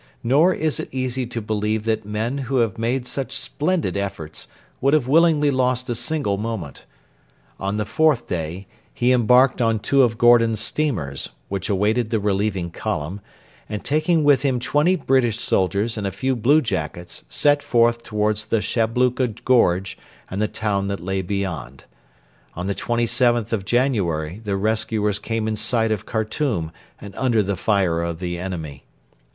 Nor 0.23 0.51
is 0.51 0.79
it 0.79 0.89
easy 0.91 1.27
to 1.27 1.43
believe 1.43 1.83
that 1.83 2.05
men 2.07 2.39
who 2.49 2.55
had 2.55 2.79
made 2.79 3.05
such 3.05 3.33
splendid 3.37 3.95
efforts 3.95 4.47
would 4.79 4.95
have 4.95 5.07
willingly 5.07 5.51
lost 5.51 5.91
a 5.91 5.93
single 5.93 6.37
moment. 6.37 6.85
On 7.59 7.77
the 7.77 7.85
fourth 7.85 8.25
day 8.25 8.65
he 8.95 9.11
embarked 9.11 9.61
on 9.61 9.77
two 9.77 10.01
of 10.01 10.17
Gordon's 10.17 10.59
steamers, 10.59 11.29
which 11.49 11.69
awaited 11.69 12.09
the 12.09 12.19
relieving 12.19 12.71
column, 12.71 13.21
and 13.69 13.85
taking 13.85 14.23
with 14.23 14.41
him 14.41 14.59
twenty 14.59 14.95
British 14.95 15.39
soldiers 15.39 15.99
and 15.99 16.07
a 16.07 16.11
few 16.11 16.35
blue 16.35 16.63
jackets 16.63 17.23
set 17.29 17.61
forth 17.61 18.01
towards 18.01 18.45
the 18.47 18.59
Shabluka 18.59 19.27
Gorge 19.45 19.99
and 20.31 20.41
the 20.41 20.47
town 20.47 20.87
that 20.87 20.99
lay 20.99 21.21
beyond. 21.21 21.83
On 22.55 22.65
the 22.65 22.73
27th 22.73 23.53
of 23.53 23.65
January 23.65 24.41
the 24.43 24.57
rescuers 24.57 25.19
came 25.19 25.47
in 25.47 25.55
sight 25.55 25.91
of 25.91 26.07
Khartoum 26.07 26.71
and 26.99 27.13
under 27.15 27.43
the 27.43 27.55
fire 27.55 28.01
of 28.01 28.17
the 28.17 28.39
enemy. 28.39 28.83